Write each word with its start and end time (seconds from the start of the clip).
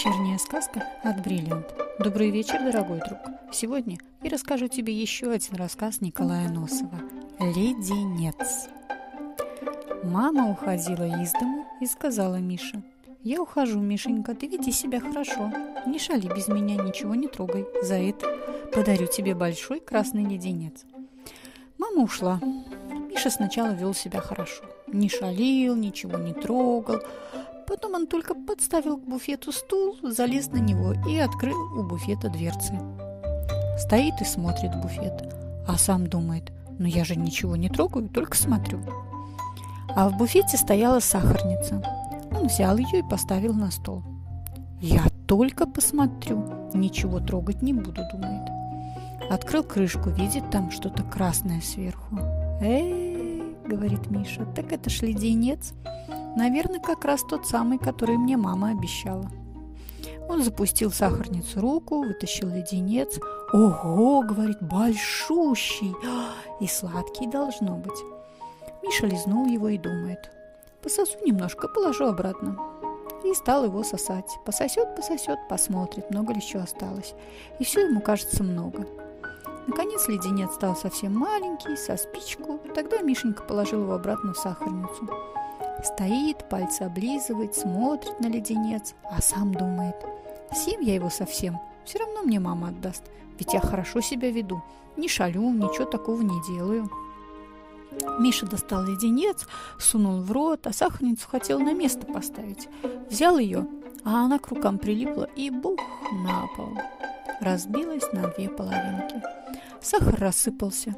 Вечерняя 0.00 0.38
сказка 0.38 0.82
от 1.02 1.22
Бриллиант. 1.22 1.74
Добрый 1.98 2.30
вечер, 2.30 2.58
дорогой 2.64 3.00
друг. 3.00 3.18
Сегодня 3.52 3.98
я 4.22 4.30
расскажу 4.30 4.66
тебе 4.66 4.94
еще 4.94 5.30
один 5.30 5.56
рассказ 5.56 6.00
Николая 6.00 6.48
Носова. 6.48 6.98
Леденец. 7.38 8.70
Мама 10.02 10.48
уходила 10.48 11.04
из 11.22 11.32
дома 11.34 11.66
и 11.82 11.86
сказала 11.86 12.36
Мише, 12.36 12.82
«Я 13.22 13.42
ухожу, 13.42 13.78
Мишенька, 13.78 14.34
ты 14.34 14.46
веди 14.46 14.72
себя 14.72 15.00
хорошо. 15.00 15.52
Не 15.86 15.98
шали 15.98 16.34
без 16.34 16.48
меня, 16.48 16.76
ничего 16.76 17.14
не 17.14 17.28
трогай. 17.28 17.66
За 17.82 17.96
это 17.96 18.26
подарю 18.72 19.06
тебе 19.06 19.34
большой 19.34 19.80
красный 19.80 20.24
леденец». 20.24 20.86
Мама 21.76 22.04
ушла. 22.04 22.40
Миша 23.10 23.28
сначала 23.28 23.72
вел 23.72 23.92
себя 23.92 24.22
хорошо. 24.22 24.64
Не 24.86 25.10
шалил, 25.10 25.76
ничего 25.76 26.16
не 26.16 26.32
трогал, 26.32 27.00
Потом 27.70 27.94
он 27.94 28.08
только 28.08 28.34
подставил 28.34 28.96
к 28.96 29.06
буфету 29.06 29.52
стул, 29.52 29.96
залез 30.02 30.48
на 30.48 30.56
него 30.56 30.92
и 31.08 31.16
открыл 31.18 31.56
у 31.78 31.84
буфета 31.84 32.28
дверцы. 32.28 32.76
Стоит 33.78 34.20
и 34.20 34.24
смотрит 34.24 34.74
буфет, 34.82 35.32
а 35.68 35.78
сам 35.78 36.08
думает, 36.08 36.52
ну 36.80 36.88
я 36.88 37.04
же 37.04 37.14
ничего 37.14 37.54
не 37.54 37.68
трогаю, 37.68 38.08
только 38.08 38.36
смотрю. 38.36 38.80
А 39.94 40.08
в 40.08 40.18
буфете 40.18 40.56
стояла 40.56 40.98
сахарница. 40.98 41.80
Он 42.32 42.48
взял 42.48 42.76
ее 42.76 42.98
и 42.98 43.08
поставил 43.08 43.54
на 43.54 43.70
стол. 43.70 44.02
Я 44.80 45.04
только 45.28 45.64
посмотрю, 45.64 46.44
ничего 46.74 47.20
трогать 47.20 47.62
не 47.62 47.72
буду, 47.72 48.02
думает. 48.12 48.50
Открыл 49.30 49.62
крышку, 49.62 50.10
видит 50.10 50.50
там 50.50 50.72
что-то 50.72 51.04
красное 51.04 51.60
сверху. 51.60 52.18
Эй, 52.60 53.54
говорит 53.64 54.10
Миша, 54.10 54.44
так 54.56 54.72
это 54.72 54.90
ж 54.90 55.02
леденец. 55.02 55.72
Наверное, 56.36 56.80
как 56.80 57.04
раз 57.04 57.22
тот 57.22 57.46
самый, 57.46 57.78
который 57.78 58.16
мне 58.16 58.36
мама 58.36 58.70
обещала. 58.70 59.30
Он 60.28 60.42
запустил 60.42 60.92
сахарницу 60.92 61.60
руку, 61.60 62.04
вытащил 62.04 62.48
леденец. 62.48 63.18
«Ого!»— 63.52 64.22
говорит, 64.28 64.58
«большущий! 64.60 65.92
И 66.60 66.68
сладкий 66.68 67.26
должно 67.26 67.76
быть!» 67.76 67.98
Миша 68.82 69.06
лизнул 69.06 69.46
его 69.46 69.68
и 69.68 69.76
думает. 69.76 70.30
«Пососу 70.82 71.18
немножко, 71.24 71.66
положу 71.68 72.04
обратно». 72.04 72.56
И 73.24 73.34
стал 73.34 73.64
его 73.64 73.82
сосать. 73.82 74.38
Пососет, 74.46 74.94
пососет, 74.94 75.38
посмотрит, 75.48 76.10
много 76.10 76.32
ли 76.32 76.38
еще 76.38 76.58
осталось. 76.58 77.14
И 77.58 77.64
все 77.64 77.86
ему 77.86 78.00
кажется 78.00 78.42
много. 78.44 78.86
Наконец 79.66 80.08
леденец 80.08 80.54
стал 80.54 80.74
совсем 80.76 81.14
маленький, 81.16 81.76
со 81.76 81.96
спичку. 81.96 82.60
Тогда 82.74 83.02
Мишенька 83.02 83.42
положил 83.42 83.82
его 83.82 83.94
обратно 83.94 84.32
в 84.32 84.38
сахарницу. 84.38 85.08
Стоит, 85.82 86.48
пальцы 86.48 86.82
облизывает, 86.82 87.54
смотрит 87.54 88.20
на 88.20 88.26
леденец, 88.26 88.94
а 89.10 89.22
сам 89.22 89.54
думает, 89.54 89.96
съем 90.52 90.80
я 90.80 90.94
его 90.94 91.08
совсем, 91.08 91.58
все 91.84 91.98
равно 91.98 92.22
мне 92.22 92.38
мама 92.38 92.68
отдаст, 92.68 93.04
ведь 93.38 93.54
я 93.54 93.60
хорошо 93.60 94.00
себя 94.00 94.30
веду, 94.30 94.62
не 94.96 95.08
шалю, 95.08 95.50
ничего 95.50 95.86
такого 95.86 96.20
не 96.22 96.40
делаю. 96.46 96.90
Миша 98.18 98.46
достал 98.46 98.84
леденец, 98.84 99.46
сунул 99.78 100.20
в 100.20 100.30
рот, 100.30 100.66
а 100.66 100.72
сахарницу 100.72 101.26
хотел 101.28 101.58
на 101.58 101.72
место 101.72 102.06
поставить. 102.06 102.68
Взял 103.08 103.38
ее, 103.38 103.66
а 104.04 104.24
она 104.24 104.38
к 104.38 104.48
рукам 104.48 104.78
прилипла 104.78 105.28
и 105.36 105.50
бух 105.50 105.80
на 106.24 106.46
пол. 106.56 106.78
Разбилась 107.40 108.12
на 108.12 108.28
две 108.28 108.48
половинки. 108.48 109.22
Сахар 109.80 110.14
рассыпался. 110.20 110.94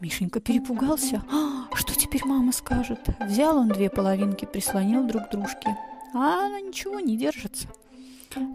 Мишенька 0.00 0.40
перепугался. 0.40 1.24
А, 1.32 1.57
что 1.78 1.94
теперь 1.94 2.24
мама 2.24 2.52
скажет? 2.52 2.98
Взял 3.20 3.56
он 3.56 3.68
две 3.68 3.88
половинки, 3.88 4.44
прислонил 4.44 5.06
друг 5.06 5.28
к 5.28 5.30
дружке. 5.30 5.76
А 6.12 6.46
она 6.46 6.60
ничего 6.60 7.00
не 7.00 7.16
держится. 7.16 7.68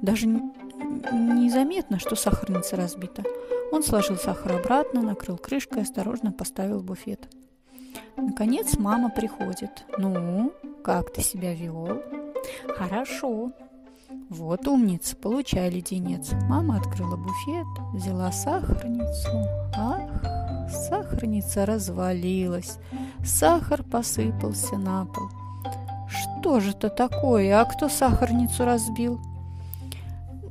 Даже 0.02 0.28
незаметно, 0.28 2.00
что 2.00 2.16
сахарница 2.16 2.76
разбита. 2.76 3.24
Он 3.72 3.82
сложил 3.82 4.18
сахар 4.18 4.54
обратно, 4.54 5.02
накрыл 5.02 5.38
крышкой 5.38 5.80
и 5.80 5.84
осторожно 5.84 6.32
поставил 6.32 6.80
в 6.80 6.84
буфет. 6.84 7.30
Наконец 8.18 8.78
мама 8.78 9.10
приходит. 9.10 9.86
«Ну, 9.98 10.54
как 10.84 11.12
ты 11.14 11.22
себя 11.22 11.54
вел?» 11.56 12.04
«Хорошо». 12.68 13.52
«Вот 14.30 14.68
умница, 14.68 15.16
получай 15.16 15.70
леденец». 15.70 16.32
Мама 16.48 16.78
открыла 16.78 17.16
буфет, 17.16 17.68
взяла 17.94 18.32
сахарницу. 18.32 19.30
«Ах, 19.76 20.44
Сахарница 20.74 21.66
развалилась, 21.66 22.80
сахар 23.24 23.84
посыпался 23.84 24.78
на 24.78 25.06
пол. 25.06 25.30
Что 26.08 26.60
же 26.60 26.72
это 26.72 26.90
такое? 26.90 27.60
А 27.60 27.66
кто 27.66 27.90
сахарницу 27.90 28.66
разбил? 28.66 29.20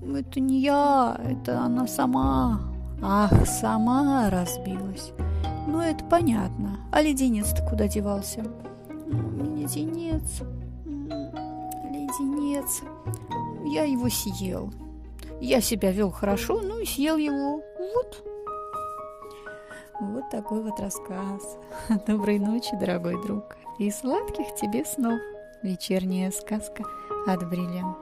Это 0.02 0.40
не 0.40 0.60
я, 0.60 1.20
это 1.24 1.60
она 1.60 1.86
сама. 1.86 2.60
Ах, 3.00 3.46
сама 3.46 4.28
разбилась. 4.30 5.12
Ну, 5.66 5.80
это 5.80 6.04
понятно. 6.04 6.78
А 6.90 7.00
леденец-то 7.02 7.62
куда 7.62 7.86
девался? 7.88 8.44
Леденец, 9.06 10.42
леденец. 11.90 12.82
Я 13.64 13.84
его 13.84 14.08
съел. 14.08 14.72
Я 15.40 15.60
себя 15.60 15.92
вел 15.92 16.10
хорошо, 16.10 16.60
ну 16.62 16.80
и 16.80 16.86
съел 16.86 17.16
его. 17.16 17.60
Вот, 17.78 18.24
вот 20.06 20.30
такой 20.30 20.62
вот 20.62 20.78
рассказ. 20.80 21.58
Доброй 22.06 22.38
ночи, 22.38 22.76
дорогой 22.78 23.20
друг, 23.22 23.56
и 23.78 23.90
сладких 23.90 24.54
тебе 24.54 24.84
снов. 24.84 25.20
Вечерняя 25.62 26.30
сказка 26.30 26.84
от 27.26 27.48
Бриллиант. 27.48 27.98